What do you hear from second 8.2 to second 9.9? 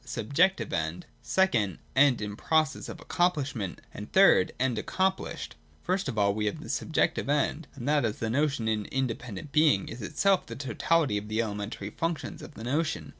notion in independent being,